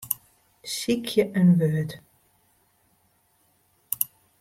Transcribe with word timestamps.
Sykje 0.75 1.23
in 1.39 1.49
wurd. 1.59 1.91